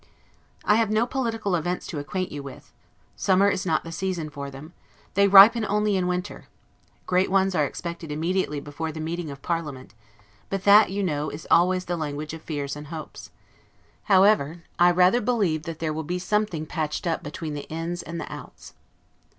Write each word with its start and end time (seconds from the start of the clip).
I 0.65 0.77
have 0.77 0.89
no 0.89 1.05
political 1.05 1.55
events 1.55 1.85
to 1.85 1.99
acquaint 1.99 2.31
you 2.31 2.41
with; 2.41 2.73
the 3.15 3.21
summer 3.21 3.49
is 3.49 3.67
not 3.67 3.83
the 3.83 3.91
season 3.91 4.31
for 4.31 4.49
them, 4.49 4.73
they 5.13 5.27
ripen 5.27 5.63
only 5.63 5.95
in 5.95 6.07
winter; 6.07 6.47
great 7.05 7.29
ones 7.29 7.53
are 7.53 7.65
expected 7.67 8.11
immediately 8.11 8.59
before 8.59 8.91
the 8.91 8.99
meeting 8.99 9.29
of 9.29 9.43
parliament, 9.43 9.93
but 10.49 10.63
that, 10.63 10.89
you 10.89 11.03
know, 11.03 11.29
is 11.29 11.45
always 11.51 11.85
the 11.85 11.97
language 11.97 12.33
of 12.33 12.41
fears 12.41 12.75
and 12.75 12.87
hopes. 12.87 13.29
However, 14.05 14.63
I 14.79 14.89
rather 14.89 15.21
believe 15.21 15.65
that 15.65 15.77
there 15.77 15.93
will 15.93 16.01
be 16.03 16.17
something 16.17 16.65
patched 16.65 17.05
up 17.05 17.21
between 17.21 17.53
the 17.53 17.67
INS 17.71 18.01
and 18.01 18.19
the 18.19 18.33
OUTS. 18.33 18.73